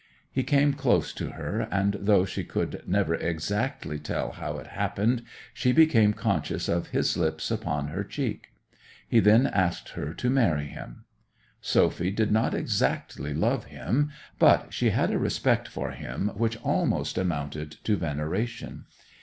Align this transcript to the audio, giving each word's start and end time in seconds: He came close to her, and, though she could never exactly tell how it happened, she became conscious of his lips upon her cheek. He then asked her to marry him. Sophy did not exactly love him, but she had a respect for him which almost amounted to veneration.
He 0.31 0.41
came 0.41 0.73
close 0.73 1.13
to 1.13 1.33
her, 1.33 1.67
and, 1.69 1.95
though 1.99 2.25
she 2.25 2.43
could 2.43 2.81
never 2.87 3.13
exactly 3.13 3.99
tell 3.99 4.31
how 4.31 4.57
it 4.57 4.65
happened, 4.65 5.21
she 5.53 5.71
became 5.71 6.11
conscious 6.11 6.67
of 6.67 6.87
his 6.87 7.15
lips 7.15 7.51
upon 7.51 7.89
her 7.89 8.03
cheek. 8.03 8.51
He 9.07 9.19
then 9.19 9.45
asked 9.45 9.89
her 9.89 10.15
to 10.15 10.29
marry 10.31 10.65
him. 10.65 11.03
Sophy 11.61 12.09
did 12.09 12.31
not 12.31 12.55
exactly 12.55 13.35
love 13.35 13.65
him, 13.65 14.09
but 14.39 14.73
she 14.73 14.89
had 14.89 15.11
a 15.11 15.19
respect 15.19 15.67
for 15.67 15.91
him 15.91 16.29
which 16.29 16.57
almost 16.63 17.19
amounted 17.19 17.73
to 17.83 17.95
veneration. 17.95 18.85